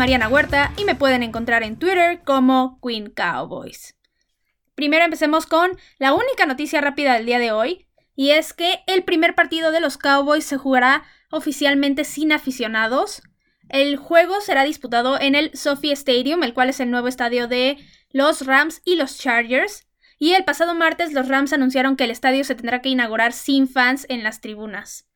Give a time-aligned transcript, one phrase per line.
[0.00, 3.98] Mariana Huerta y me pueden encontrar en Twitter como Queen Cowboys.
[4.74, 9.04] Primero empecemos con la única noticia rápida del día de hoy, y es que el
[9.04, 13.20] primer partido de los Cowboys se jugará oficialmente sin aficionados.
[13.68, 17.76] El juego será disputado en el Sophie Stadium, el cual es el nuevo estadio de
[18.10, 19.86] los Rams y los Chargers.
[20.18, 23.68] Y el pasado martes los Rams anunciaron que el estadio se tendrá que inaugurar sin
[23.68, 25.06] fans en las tribunas.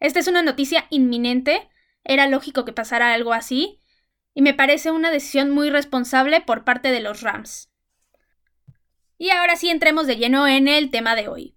[0.00, 1.68] Esta es una noticia inminente,
[2.02, 3.78] era lógico que pasara algo así,
[4.34, 7.70] y me parece una decisión muy responsable por parte de los Rams.
[9.18, 11.56] Y ahora sí entremos de lleno en el tema de hoy.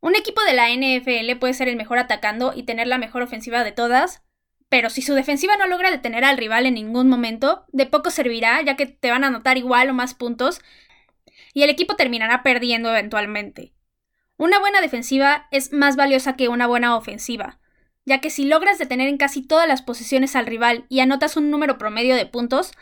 [0.00, 3.64] Un equipo de la NFL puede ser el mejor atacando y tener la mejor ofensiva
[3.64, 4.22] de todas,
[4.68, 8.62] pero si su defensiva no logra detener al rival en ningún momento, de poco servirá,
[8.62, 10.60] ya que te van a anotar igual o más puntos,
[11.54, 13.74] y el equipo terminará perdiendo eventualmente.
[14.36, 17.60] Una buena defensiva es más valiosa que una buena ofensiva,
[18.04, 21.50] ya que si logras detener en casi todas las posiciones al rival y anotas un
[21.50, 22.72] número promedio de puntos,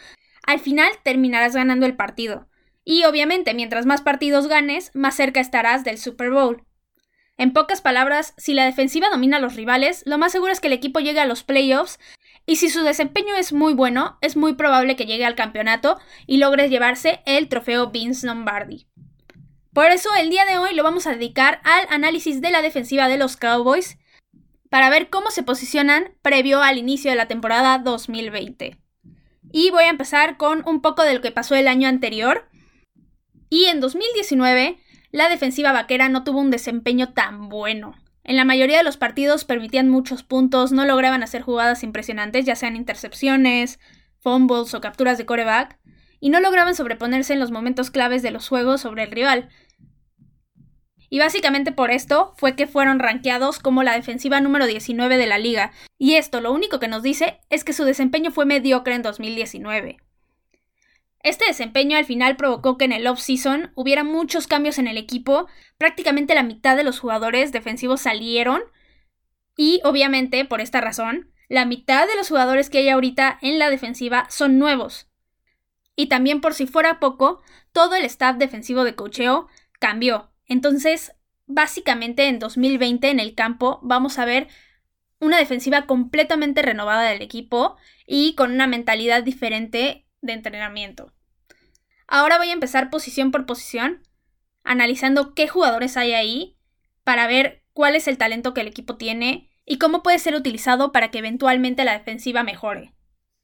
[0.47, 2.49] al final terminarás ganando el partido.
[2.85, 6.65] Y obviamente, mientras más partidos ganes, más cerca estarás del Super Bowl.
[7.37, 10.67] En pocas palabras, si la defensiva domina a los rivales, lo más seguro es que
[10.67, 11.99] el equipo llegue a los playoffs
[12.47, 16.39] y si su desempeño es muy bueno, es muy probable que llegue al campeonato y
[16.39, 18.89] logre llevarse el trofeo Vince Lombardi.
[19.73, 23.09] Por eso el día de hoy lo vamos a dedicar al análisis de la defensiva
[23.09, 23.97] de los Cowboys
[24.71, 28.79] para ver cómo se posicionan previo al inicio de la temporada 2020.
[29.53, 32.49] Y voy a empezar con un poco de lo que pasó el año anterior,
[33.51, 34.79] y en 2019,
[35.11, 37.97] la defensiva vaquera no tuvo un desempeño tan bueno.
[38.23, 42.55] En la mayoría de los partidos permitían muchos puntos, no lograban hacer jugadas impresionantes, ya
[42.55, 43.81] sean intercepciones,
[44.21, 45.81] fumbles o capturas de coreback,
[46.21, 49.49] y no lograban sobreponerse en los momentos claves de los juegos sobre el rival.
[51.11, 55.39] Y básicamente por esto fue que fueron rankeados como la defensiva número 19 de la
[55.39, 59.03] liga, y esto lo único que nos dice es que su desempeño fue mediocre en
[59.03, 59.99] 2019.
[61.23, 65.49] Este desempeño al final provocó que en el off-season hubiera muchos cambios en el equipo,
[65.77, 68.63] prácticamente la mitad de los jugadores defensivos salieron
[69.57, 73.69] y obviamente por esta razón, la mitad de los jugadores que hay ahorita en la
[73.69, 75.09] defensiva son nuevos.
[75.97, 80.31] Y también por si fuera poco, todo el staff defensivo de cocheo cambió.
[80.51, 81.13] Entonces,
[81.47, 84.49] básicamente en 2020 en el campo vamos a ver
[85.21, 91.13] una defensiva completamente renovada del equipo y con una mentalidad diferente de entrenamiento.
[92.09, 94.03] Ahora voy a empezar posición por posición,
[94.65, 96.57] analizando qué jugadores hay ahí
[97.05, 100.91] para ver cuál es el talento que el equipo tiene y cómo puede ser utilizado
[100.91, 102.93] para que eventualmente la defensiva mejore.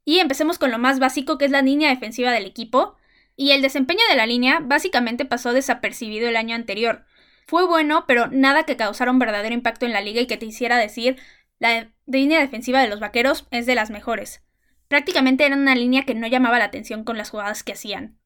[0.04, 2.96] Y empecemos con lo más básico que es la línea defensiva del equipo,
[3.36, 7.04] y el desempeño de la línea básicamente pasó desapercibido el año anterior.
[7.46, 10.46] Fue bueno, pero nada que causara un verdadero impacto en la liga y que te
[10.46, 11.16] hiciera decir
[11.58, 14.42] la línea defensiva de los vaqueros es de las mejores.
[14.88, 18.18] Prácticamente era una línea que no llamaba la atención con las jugadas que hacían.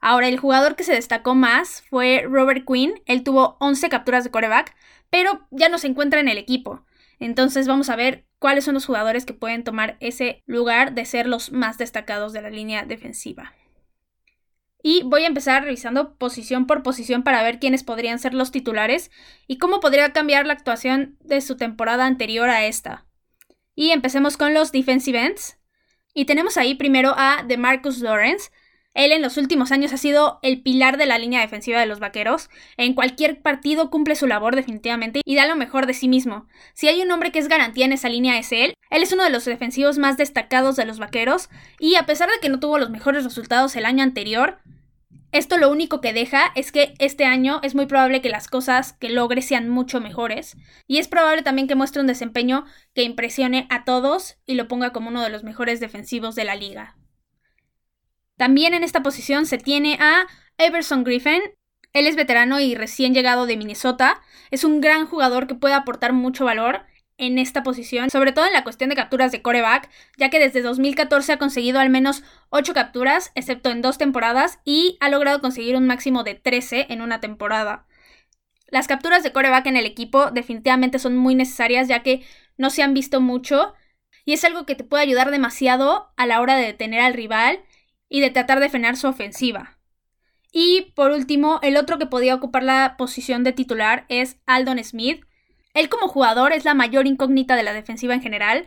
[0.00, 3.02] Ahora, el jugador que se destacó más fue Robert Quinn.
[3.06, 4.74] Él tuvo 11 capturas de coreback,
[5.10, 6.84] pero ya no se encuentra en el equipo.
[7.18, 11.26] Entonces vamos a ver cuáles son los jugadores que pueden tomar ese lugar de ser
[11.26, 13.52] los más destacados de la línea defensiva.
[14.82, 19.10] Y voy a empezar revisando posición por posición para ver quiénes podrían ser los titulares
[19.46, 23.06] y cómo podría cambiar la actuación de su temporada anterior a esta.
[23.74, 25.58] Y empecemos con los defensive ends.
[26.14, 28.50] Y tenemos ahí primero a DeMarcus Lawrence.
[28.94, 32.00] Él en los últimos años ha sido el pilar de la línea defensiva de los
[32.00, 32.50] vaqueros.
[32.76, 36.46] En cualquier partido cumple su labor definitivamente y da lo mejor de sí mismo.
[36.74, 38.74] Si hay un hombre que es garantía en esa línea es él.
[38.90, 41.48] Él es uno de los defensivos más destacados de los vaqueros
[41.78, 44.58] y a pesar de que no tuvo los mejores resultados el año anterior,
[45.32, 48.94] esto lo único que deja es que este año es muy probable que las cosas
[48.94, 50.56] que logre sean mucho mejores
[50.88, 52.64] y es probable también que muestre un desempeño
[52.94, 56.56] que impresione a todos y lo ponga como uno de los mejores defensivos de la
[56.56, 56.96] liga.
[58.40, 60.26] También en esta posición se tiene a
[60.56, 61.42] Everson Griffin.
[61.92, 64.22] Él es veterano y recién llegado de Minnesota.
[64.50, 66.86] Es un gran jugador que puede aportar mucho valor
[67.18, 70.62] en esta posición, sobre todo en la cuestión de capturas de coreback, ya que desde
[70.62, 75.76] 2014 ha conseguido al menos 8 capturas, excepto en dos temporadas, y ha logrado conseguir
[75.76, 77.86] un máximo de 13 en una temporada.
[78.68, 82.24] Las capturas de coreback en el equipo definitivamente son muy necesarias, ya que
[82.56, 83.74] no se han visto mucho,
[84.24, 87.60] y es algo que te puede ayudar demasiado a la hora de detener al rival
[88.10, 89.78] y de tratar de frenar su ofensiva.
[90.52, 95.24] Y por último, el otro que podía ocupar la posición de titular es Aldon Smith,
[95.74, 98.66] él como jugador es la mayor incógnita de la defensiva en general.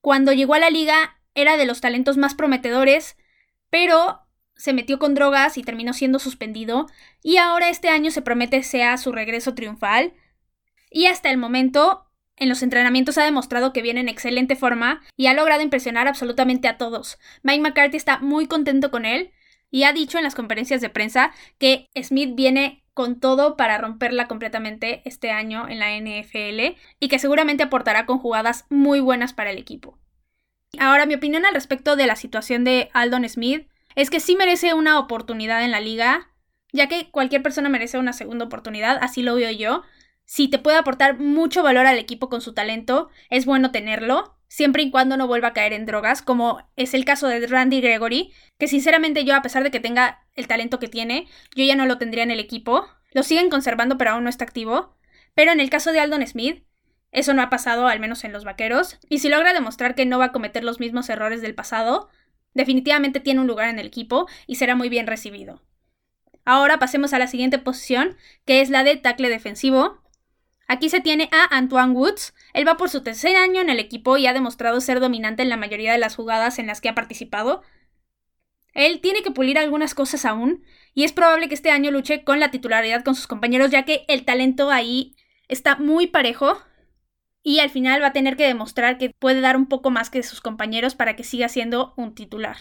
[0.00, 3.16] Cuando llegó a la liga era de los talentos más prometedores,
[3.70, 4.20] pero
[4.54, 6.86] se metió con drogas y terminó siendo suspendido,
[7.22, 10.12] y ahora este año se promete sea su regreso triunfal.
[10.90, 12.06] Y hasta el momento
[12.42, 16.66] en los entrenamientos ha demostrado que viene en excelente forma y ha logrado impresionar absolutamente
[16.66, 17.18] a todos.
[17.42, 19.30] Mike McCarthy está muy contento con él
[19.70, 24.26] y ha dicho en las conferencias de prensa que Smith viene con todo para romperla
[24.26, 29.50] completamente este año en la NFL y que seguramente aportará con jugadas muy buenas para
[29.50, 29.98] el equipo.
[30.78, 34.74] Ahora, mi opinión al respecto de la situación de Aldon Smith es que sí merece
[34.74, 36.30] una oportunidad en la liga,
[36.72, 39.82] ya que cualquier persona merece una segunda oportunidad, así lo veo yo.
[40.32, 44.82] Si te puede aportar mucho valor al equipo con su talento, es bueno tenerlo, siempre
[44.82, 48.32] y cuando no vuelva a caer en drogas, como es el caso de Randy Gregory,
[48.58, 51.84] que sinceramente yo, a pesar de que tenga el talento que tiene, yo ya no
[51.84, 52.86] lo tendría en el equipo.
[53.12, 54.96] Lo siguen conservando, pero aún no está activo.
[55.34, 56.64] Pero en el caso de Aldon Smith,
[57.10, 60.18] eso no ha pasado, al menos en los vaqueros, y si logra demostrar que no
[60.18, 62.08] va a cometer los mismos errores del pasado,
[62.54, 65.60] definitivamente tiene un lugar en el equipo y será muy bien recibido.
[66.46, 70.01] Ahora pasemos a la siguiente posición, que es la de tackle defensivo.
[70.72, 72.32] Aquí se tiene a Antoine Woods.
[72.54, 75.50] Él va por su tercer año en el equipo y ha demostrado ser dominante en
[75.50, 77.60] la mayoría de las jugadas en las que ha participado.
[78.72, 80.64] Él tiene que pulir algunas cosas aún,
[80.94, 84.06] y es probable que este año luche con la titularidad con sus compañeros, ya que
[84.08, 85.14] el talento ahí
[85.46, 86.58] está muy parejo,
[87.42, 90.22] y al final va a tener que demostrar que puede dar un poco más que
[90.22, 92.56] sus compañeros para que siga siendo un titular.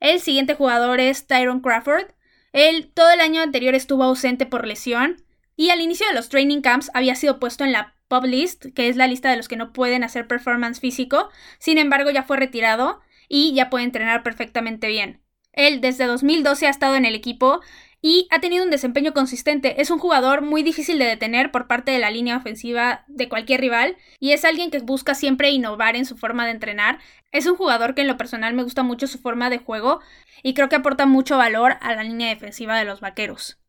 [0.00, 2.08] El siguiente jugador es Tyron Crawford.
[2.52, 5.24] Él todo el año anterior estuvo ausente por lesión
[5.60, 8.88] y al inicio de los training camps había sido puesto en la pub list, que
[8.88, 11.28] es la lista de los que no pueden hacer performance físico.
[11.58, 15.20] Sin embargo, ya fue retirado y ya puede entrenar perfectamente bien.
[15.52, 17.60] Él desde 2012 ha estado en el equipo
[18.00, 19.82] y ha tenido un desempeño consistente.
[19.82, 23.60] Es un jugador muy difícil de detener por parte de la línea ofensiva de cualquier
[23.60, 27.00] rival y es alguien que busca siempre innovar en su forma de entrenar.
[27.32, 30.00] Es un jugador que en lo personal me gusta mucho su forma de juego
[30.42, 33.59] y creo que aporta mucho valor a la línea defensiva de los vaqueros.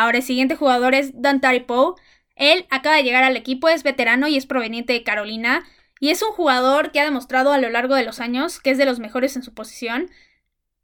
[0.00, 1.92] Ahora el siguiente jugador es Dantari Poe.
[2.34, 5.62] Él acaba de llegar al equipo, es veterano y es proveniente de Carolina.
[6.00, 8.78] Y es un jugador que ha demostrado a lo largo de los años que es
[8.78, 10.10] de los mejores en su posición.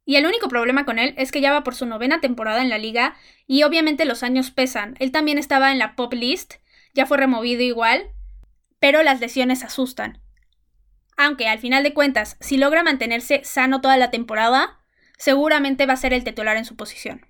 [0.05, 2.69] Y el único problema con él es que ya va por su novena temporada en
[2.69, 3.17] la liga
[3.47, 4.97] y obviamente los años pesan.
[4.99, 6.57] Él también estaba en la pop list,
[6.93, 8.11] ya fue removido igual,
[8.81, 10.21] pero las lesiones asustan.
[11.17, 14.79] Aunque al final de cuentas, si logra mantenerse sano toda la temporada,
[15.17, 17.25] seguramente va a ser el titular en su posición.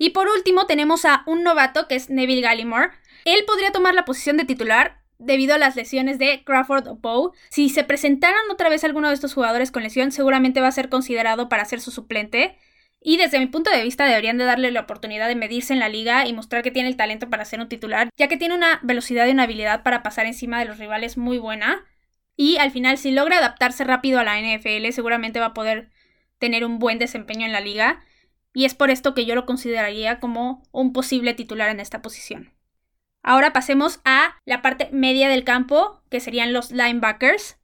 [0.00, 2.88] Y por último tenemos a un novato que es Neville Gallimore.
[3.26, 7.32] Él podría tomar la posición de titular debido a las lesiones de Crawford o Poe.
[7.50, 10.88] Si se presentaran otra vez alguno de estos jugadores con lesión, seguramente va a ser
[10.88, 12.56] considerado para ser su suplente.
[13.02, 15.90] Y desde mi punto de vista deberían de darle la oportunidad de medirse en la
[15.90, 18.80] liga y mostrar que tiene el talento para ser un titular, ya que tiene una
[18.82, 21.84] velocidad y una habilidad para pasar encima de los rivales muy buena.
[22.36, 25.90] Y al final, si logra adaptarse rápido a la NFL, seguramente va a poder
[26.38, 28.02] tener un buen desempeño en la liga.
[28.52, 32.52] Y es por esto que yo lo consideraría como un posible titular en esta posición.
[33.22, 37.58] Ahora pasemos a la parte media del campo, que serían los linebackers.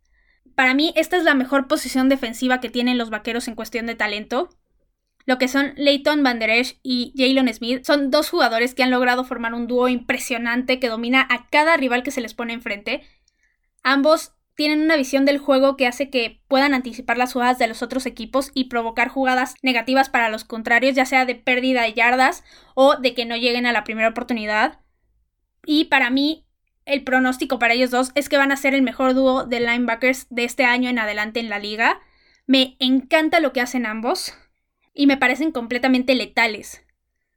[0.55, 3.95] Para mí, esta es la mejor posición defensiva que tienen los vaqueros en cuestión de
[3.95, 4.51] talento.
[5.25, 8.93] Lo que son Leighton Van Der Esch y Jalen Smith son dos jugadores que han
[8.93, 13.03] logrado formar un dúo impresionante que domina a cada rival que se les pone enfrente.
[13.83, 17.83] Ambos tienen una visión del juego que hace que puedan anticipar las jugadas de los
[17.83, 22.43] otros equipos y provocar jugadas negativas para los contrarios, ya sea de pérdida de yardas
[22.75, 24.81] o de que no lleguen a la primera oportunidad.
[25.67, 26.47] Y para mí,
[26.87, 30.27] el pronóstico para ellos dos es que van a ser el mejor dúo de linebackers
[30.31, 32.01] de este año en adelante en la liga.
[32.47, 34.33] Me encanta lo que hacen ambos
[34.95, 36.86] y me parecen completamente letales.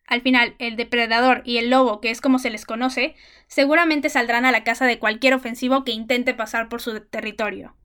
[0.10, 3.16] Al final, el depredador y el lobo, que es como se les conoce,
[3.48, 7.76] seguramente saldrán a la casa de cualquier ofensivo que intente pasar por su territorio.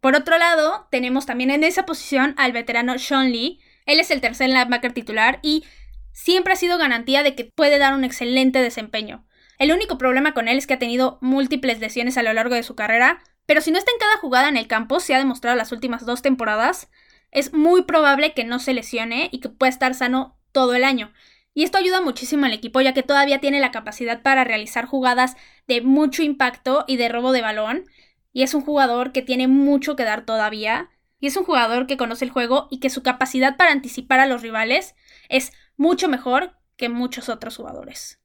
[0.00, 3.60] Por otro lado, tenemos también en esa posición al veterano Sean Lee.
[3.86, 5.64] Él es el tercer linebacker titular y
[6.10, 9.24] siempre ha sido garantía de que puede dar un excelente desempeño.
[9.60, 12.64] El único problema con él es que ha tenido múltiples lesiones a lo largo de
[12.64, 15.56] su carrera, pero si no está en cada jugada en el campo, se ha demostrado
[15.56, 16.90] las últimas dos temporadas,
[17.30, 21.12] es muy probable que no se lesione y que pueda estar sano todo el año.
[21.54, 25.36] Y esto ayuda muchísimo al equipo ya que todavía tiene la capacidad para realizar jugadas
[25.66, 27.84] de mucho impacto y de robo de balón.
[28.32, 30.90] Y es un jugador que tiene mucho que dar todavía.
[31.18, 34.26] Y es un jugador que conoce el juego y que su capacidad para anticipar a
[34.26, 34.94] los rivales
[35.28, 38.20] es mucho mejor que muchos otros jugadores.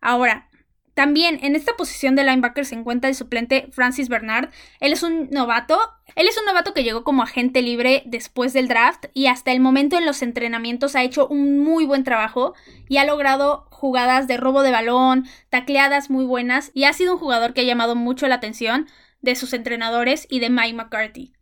[0.00, 0.48] Ahora,
[0.94, 4.50] también en esta posición de linebacker se encuentra el suplente Francis Bernard.
[4.78, 5.78] Él es un novato.
[6.14, 9.58] Él es un novato que llegó como agente libre después del draft y hasta el
[9.58, 12.54] momento en los entrenamientos ha hecho un muy buen trabajo
[12.88, 17.18] y ha logrado jugadas de robo de balón, tacleadas muy buenas y ha sido un
[17.18, 18.86] jugador que ha llamado mucho la atención
[19.20, 21.32] de sus entrenadores y de Mike McCarthy.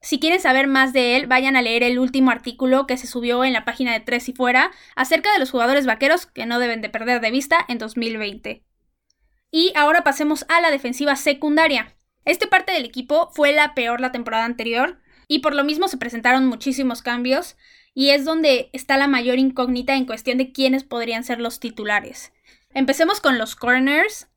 [0.00, 3.44] Si quieren saber más de él, vayan a leer el último artículo que se subió
[3.44, 6.80] en la página de Tres y Fuera acerca de los jugadores vaqueros que no deben
[6.80, 8.62] de perder de vista en 2020.
[9.50, 11.96] Y ahora pasemos a la defensiva secundaria.
[12.24, 15.96] Este parte del equipo fue la peor la temporada anterior y por lo mismo se
[15.96, 17.56] presentaron muchísimos cambios
[17.94, 22.32] y es donde está la mayor incógnita en cuestión de quiénes podrían ser los titulares.
[22.72, 24.28] Empecemos con los corners.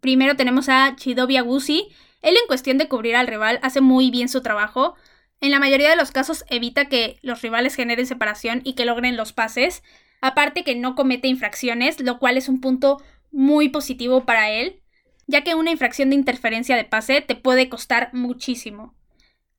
[0.00, 1.88] Primero tenemos a Chidobi Agusi.
[2.22, 4.94] Él en cuestión de cubrir al rival hace muy bien su trabajo.
[5.40, 9.16] En la mayoría de los casos evita que los rivales generen separación y que logren
[9.16, 9.82] los pases.
[10.22, 13.02] Aparte que no comete infracciones, lo cual es un punto
[13.36, 14.80] muy positivo para él,
[15.26, 18.94] ya que una infracción de interferencia de pase te puede costar muchísimo.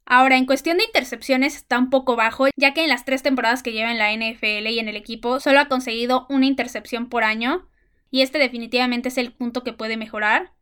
[0.04, 3.62] Ahora, en cuestión de intercepciones está un poco bajo, ya que en las tres temporadas
[3.62, 7.24] que lleva en la NFL y en el equipo solo ha conseguido una intercepción por
[7.24, 7.70] año,
[8.10, 10.54] y este definitivamente es el punto que puede mejorar.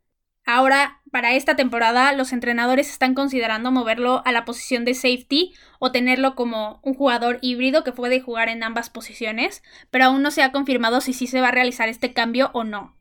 [0.46, 5.92] Ahora, para esta temporada, los entrenadores están considerando moverlo a la posición de safety o
[5.94, 10.44] tenerlo como un jugador híbrido que puede jugar en ambas posiciones, pero aún no se
[10.44, 12.96] ha confirmado si sí se va a realizar este cambio o no.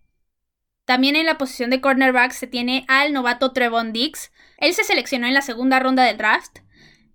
[0.84, 4.32] También en la posición de cornerback se tiene al novato Trevon Dix.
[4.58, 6.58] Él se seleccionó en la segunda ronda del draft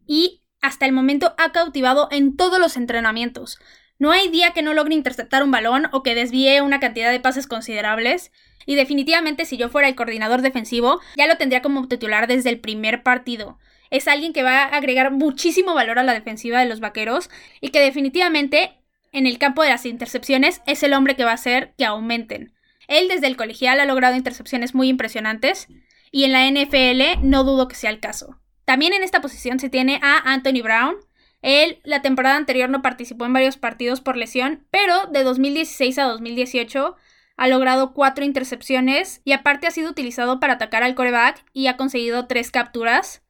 [0.08, 3.60] y hasta el momento ha cautivado en todos los entrenamientos.
[4.00, 7.20] No hay día que no logre interceptar un balón o que desvíe una cantidad de
[7.20, 8.32] pases considerables.
[8.66, 12.60] Y definitivamente si yo fuera el coordinador defensivo, ya lo tendría como titular desde el
[12.60, 13.60] primer partido.
[13.90, 17.30] Es alguien que va a agregar muchísimo valor a la defensiva de los Vaqueros
[17.62, 18.80] y que definitivamente
[19.12, 22.54] en el campo de las intercepciones es el hombre que va a hacer que aumenten.
[22.90, 25.68] Él desde el colegial ha logrado intercepciones muy impresionantes
[26.12, 28.42] y en la NFL no dudo que sea el caso.
[28.66, 30.96] También en esta posición se tiene a Anthony Brown.
[31.44, 36.06] Él la temporada anterior no participó en varios partidos por lesión, pero de 2016 a
[36.06, 36.96] 2018
[37.38, 41.78] ha logrado cuatro intercepciones y aparte ha sido utilizado para atacar al coreback y ha
[41.78, 43.24] conseguido tres capturas.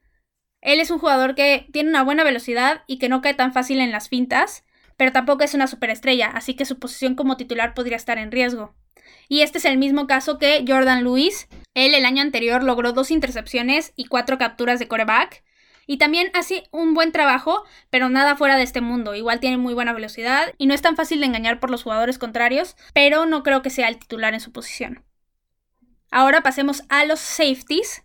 [0.62, 3.82] Él es un jugador que tiene una buena velocidad y que no cae tan fácil
[3.82, 4.64] en las fintas,
[4.96, 8.74] pero tampoco es una superestrella, así que su posición como titular podría estar en riesgo.
[9.28, 11.48] Y este es el mismo caso que Jordan Lewis.
[11.74, 15.44] Él el año anterior logró dos intercepciones y cuatro capturas de coreback.
[15.86, 19.16] Y también hace un buen trabajo, pero nada fuera de este mundo.
[19.16, 22.18] Igual tiene muy buena velocidad y no es tan fácil de engañar por los jugadores
[22.18, 25.04] contrarios, pero no creo que sea el titular en su posición.
[26.12, 28.04] Ahora pasemos a los safeties.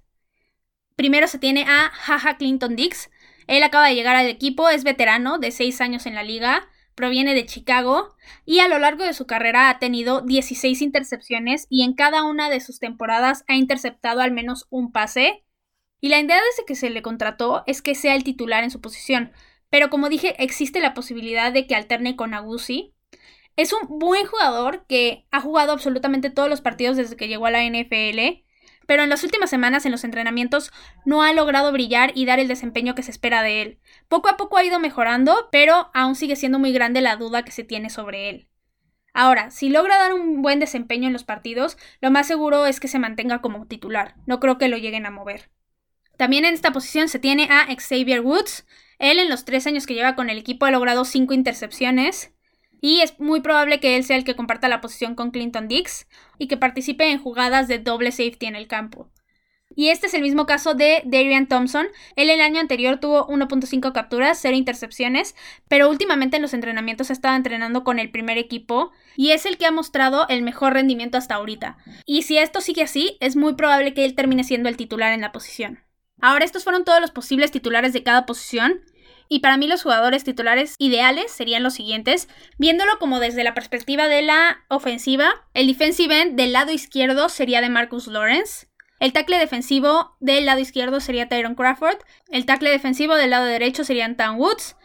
[0.96, 3.10] Primero se tiene a Jaja Clinton Dix.
[3.46, 7.34] Él acaba de llegar al equipo, es veterano de 6 años en la liga proviene
[7.34, 11.94] de Chicago y a lo largo de su carrera ha tenido 16 intercepciones y en
[11.94, 15.44] cada una de sus temporadas ha interceptado al menos un pase.
[16.00, 18.80] Y la idea desde que se le contrató es que sea el titular en su
[18.80, 19.32] posición,
[19.70, 22.94] pero como dije, existe la posibilidad de que alterne con Agusi.
[23.56, 27.50] Es un buen jugador que ha jugado absolutamente todos los partidos desde que llegó a
[27.50, 28.43] la NFL
[28.86, 30.72] pero en las últimas semanas en los entrenamientos
[31.04, 33.78] no ha logrado brillar y dar el desempeño que se espera de él.
[34.08, 37.52] Poco a poco ha ido mejorando, pero aún sigue siendo muy grande la duda que
[37.52, 38.48] se tiene sobre él.
[39.12, 42.88] Ahora, si logra dar un buen desempeño en los partidos, lo más seguro es que
[42.88, 44.16] se mantenga como titular.
[44.26, 45.50] No creo que lo lleguen a mover.
[46.16, 48.66] También en esta posición se tiene a Xavier Woods.
[48.98, 52.33] Él en los tres años que lleva con el equipo ha logrado cinco intercepciones
[52.84, 56.06] y es muy probable que él sea el que comparta la posición con Clinton Dix
[56.36, 59.10] y que participe en jugadas de doble safety en el campo.
[59.74, 61.86] Y este es el mismo caso de Darian Thompson.
[62.14, 65.34] Él el año anterior tuvo 1.5 capturas, 0 intercepciones,
[65.66, 69.56] pero últimamente en los entrenamientos ha estado entrenando con el primer equipo y es el
[69.56, 71.78] que ha mostrado el mejor rendimiento hasta ahorita.
[72.04, 75.22] Y si esto sigue así, es muy probable que él termine siendo el titular en
[75.22, 75.82] la posición.
[76.20, 78.82] Ahora estos fueron todos los posibles titulares de cada posición.
[79.28, 82.28] Y para mí los jugadores titulares ideales serían los siguientes,
[82.58, 87.60] viéndolo como desde la perspectiva de la ofensiva, el defensive end del lado izquierdo sería
[87.60, 88.66] de Marcus Lawrence,
[89.00, 91.98] el tackle defensivo del lado izquierdo sería Tyron Crawford,
[92.30, 94.76] el tackle defensivo del lado derecho sería Tan Woods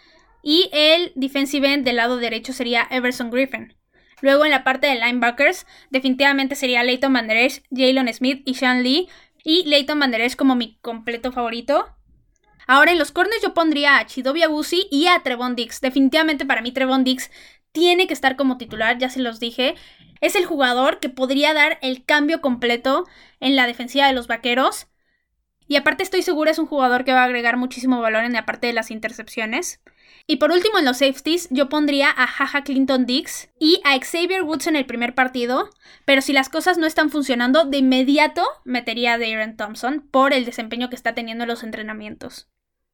[0.42, 3.76] y el defensive end del lado derecho sería Everson Griffin.
[4.22, 9.08] Luego en la parte de linebackers, definitivamente sería Leighton Van Jalen Smith y Sean Lee.
[9.44, 11.96] Y Leighton Van como mi completo favorito.
[12.72, 15.82] Ahora en los corners yo pondría a Chidobi Abusi y a Trevon Dix.
[15.82, 17.32] Definitivamente para mí Trevon Dix
[17.72, 19.74] tiene que estar como titular, ya se los dije.
[20.22, 23.08] Es el jugador que podría dar el cambio completo
[23.40, 24.86] en la defensiva de los vaqueros.
[25.68, 28.46] Y aparte estoy segura es un jugador que va a agregar muchísimo valor en la
[28.46, 29.82] parte de las intercepciones.
[30.28, 34.44] Y por último en los safeties yo pondría a Jaja Clinton Dix y a Xavier
[34.44, 35.72] Woods en el primer partido,
[36.06, 40.46] pero si las cosas no están funcionando, de inmediato metería a Darren Thompson por el
[40.46, 42.48] desempeño que está teniendo en los entrenamientos.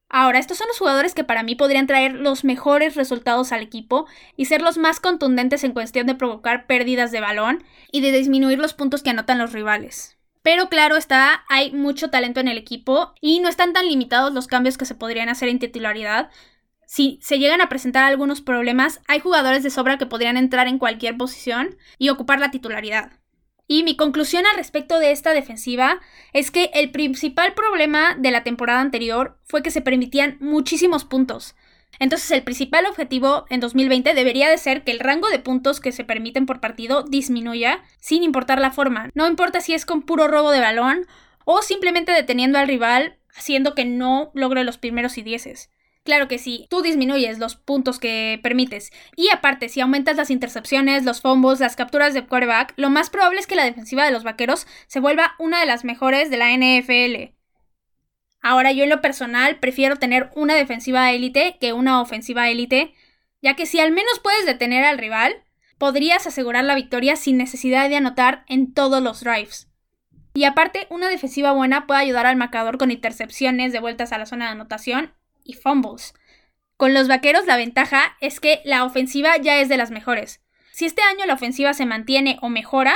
[0.08, 4.06] Ahora, estos son los jugadores que para mí podrían traer los mejores resultados al equipo
[4.36, 8.58] y ser los más contundentes en cuestión de provocar pérdidas de balón y de disminuir
[8.58, 10.16] los puntos que anotan los rivales.
[10.42, 14.46] Pero claro está, hay mucho talento en el equipo y no están tan limitados los
[14.46, 16.30] cambios que se podrían hacer en titularidad.
[16.86, 20.78] Si se llegan a presentar algunos problemas, hay jugadores de sobra que podrían entrar en
[20.78, 23.10] cualquier posición y ocupar la titularidad.
[23.68, 26.00] Y mi conclusión al respecto de esta defensiva
[26.32, 31.56] es que el principal problema de la temporada anterior fue que se permitían muchísimos puntos.
[31.98, 35.92] Entonces el principal objetivo en 2020 debería de ser que el rango de puntos que
[35.92, 39.10] se permiten por partido disminuya sin importar la forma.
[39.14, 41.06] No importa si es con puro robo de balón
[41.44, 45.70] o simplemente deteniendo al rival haciendo que no logre los primeros y dieces.
[46.06, 48.92] Claro que sí, tú disminuyes los puntos que permites.
[49.16, 53.40] Y aparte, si aumentas las intercepciones, los fumbles, las capturas de quarterback, lo más probable
[53.40, 56.52] es que la defensiva de los vaqueros se vuelva una de las mejores de la
[56.52, 57.34] NFL.
[58.40, 62.94] Ahora yo en lo personal prefiero tener una defensiva élite que una ofensiva élite,
[63.42, 65.34] ya que si al menos puedes detener al rival,
[65.76, 69.66] podrías asegurar la victoria sin necesidad de anotar en todos los drives.
[70.34, 74.26] Y aparte, una defensiva buena puede ayudar al marcador con intercepciones de vueltas a la
[74.26, 75.12] zona de anotación
[75.46, 76.14] y fumbles.
[76.76, 80.42] Con los vaqueros la ventaja es que la ofensiva ya es de las mejores.
[80.72, 82.94] Si este año la ofensiva se mantiene o mejora,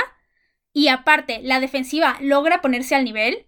[0.73, 3.47] y aparte la defensiva logra ponerse al nivel,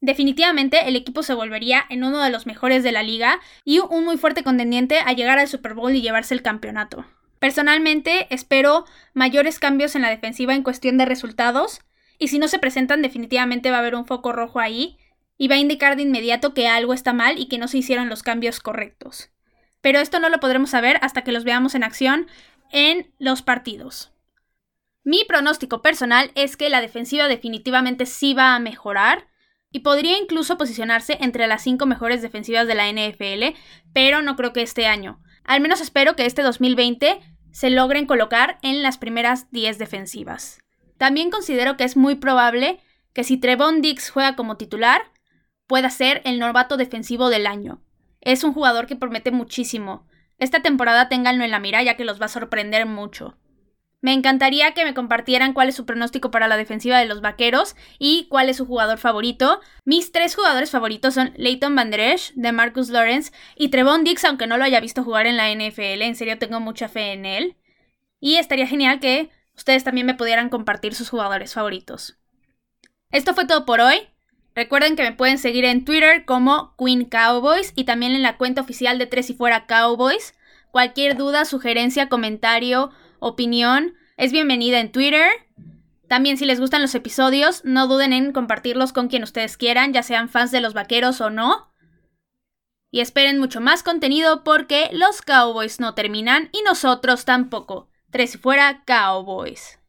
[0.00, 4.04] definitivamente el equipo se volvería en uno de los mejores de la liga y un
[4.04, 7.04] muy fuerte contendiente a llegar al Super Bowl y llevarse el campeonato.
[7.38, 11.80] Personalmente espero mayores cambios en la defensiva en cuestión de resultados
[12.18, 14.98] y si no se presentan definitivamente va a haber un foco rojo ahí
[15.36, 18.08] y va a indicar de inmediato que algo está mal y que no se hicieron
[18.08, 19.30] los cambios correctos.
[19.80, 22.28] Pero esto no lo podremos saber hasta que los veamos en acción
[22.70, 24.12] en los partidos.
[25.02, 29.28] Mi pronóstico personal es que la defensiva definitivamente sí va a mejorar
[29.70, 33.58] y podría incluso posicionarse entre las cinco mejores defensivas de la NFL,
[33.92, 35.20] pero no creo que este año.
[35.44, 40.60] Al menos espero que este 2020 se logren colocar en las primeras 10 defensivas.
[40.96, 42.80] También considero que es muy probable
[43.12, 45.02] que si Trevon Dix juega como titular,
[45.66, 47.82] pueda ser el novato defensivo del año.
[48.20, 50.06] Es un jugador que promete muchísimo.
[50.38, 53.36] Esta temporada ténganlo en la mira ya que los va a sorprender mucho.
[54.04, 57.74] Me encantaría que me compartieran cuál es su pronóstico para la defensiva de los vaqueros
[57.98, 59.60] y cuál es su jugador favorito.
[59.86, 64.22] Mis tres jugadores favoritos son Leighton Van Der Esch, de Marcus Lawrence y Trevon Dix,
[64.26, 66.02] aunque no lo haya visto jugar en la NFL.
[66.02, 67.56] En serio, tengo mucha fe en él.
[68.20, 72.18] Y estaría genial que ustedes también me pudieran compartir sus jugadores favoritos.
[73.10, 74.13] Esto fue todo por hoy.
[74.54, 78.60] Recuerden que me pueden seguir en Twitter como Queen Cowboys y también en la cuenta
[78.60, 80.34] oficial de Tres y Fuera Cowboys.
[80.70, 85.28] Cualquier duda, sugerencia, comentario, opinión es bienvenida en Twitter.
[86.08, 90.04] También si les gustan los episodios, no duden en compartirlos con quien ustedes quieran, ya
[90.04, 91.72] sean fans de los vaqueros o no.
[92.92, 97.88] Y esperen mucho más contenido porque los Cowboys no terminan y nosotros tampoco.
[98.10, 99.80] Tres y fuera Cowboys.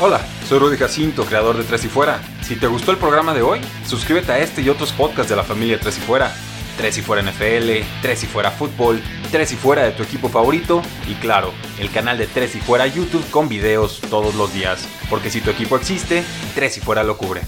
[0.00, 2.22] Hola, soy Rudy Jacinto, creador de Tres y Fuera.
[2.42, 5.42] Si te gustó el programa de hoy, suscríbete a este y otros podcasts de la
[5.42, 6.32] familia Tres y Fuera.
[6.76, 10.82] Tres y Fuera NFL, Tres y Fuera Fútbol, Tres y Fuera de tu equipo favorito
[11.08, 14.86] y claro, el canal de Tres y Fuera YouTube con videos todos los días.
[15.10, 16.22] Porque si tu equipo existe,
[16.54, 17.42] Tres y Fuera lo cubre.